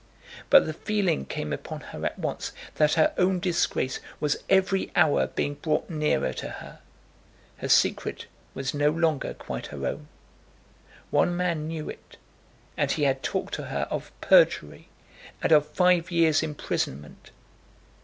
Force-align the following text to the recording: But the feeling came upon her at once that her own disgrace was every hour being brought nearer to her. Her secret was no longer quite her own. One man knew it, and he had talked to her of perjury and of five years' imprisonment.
But 0.49 0.65
the 0.65 0.73
feeling 0.73 1.25
came 1.27 1.53
upon 1.53 1.81
her 1.93 2.03
at 2.07 2.17
once 2.17 2.53
that 2.77 2.95
her 2.95 3.13
own 3.19 3.39
disgrace 3.39 3.99
was 4.19 4.41
every 4.49 4.91
hour 4.95 5.27
being 5.27 5.53
brought 5.53 5.91
nearer 5.91 6.33
to 6.33 6.49
her. 6.49 6.79
Her 7.57 7.69
secret 7.69 8.25
was 8.55 8.73
no 8.73 8.89
longer 8.89 9.35
quite 9.35 9.67
her 9.67 9.85
own. 9.85 10.07
One 11.11 11.37
man 11.37 11.67
knew 11.67 11.87
it, 11.87 12.17
and 12.75 12.89
he 12.89 13.03
had 13.03 13.21
talked 13.21 13.53
to 13.53 13.65
her 13.65 13.87
of 13.91 14.11
perjury 14.21 14.89
and 15.43 15.51
of 15.51 15.67
five 15.67 16.09
years' 16.09 16.41
imprisonment. 16.41 17.29